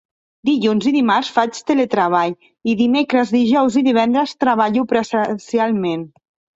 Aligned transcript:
Dilluns 0.49 0.87
i 0.91 0.93
dimarts 0.95 1.29
faig 1.35 1.59
teletreball 1.67 2.35
i 2.73 2.77
dimecres, 2.81 3.37
dijous 3.39 3.81
i 3.83 3.87
divendres 3.93 4.37
treballo 4.45 4.91
presencialment. 4.97 6.13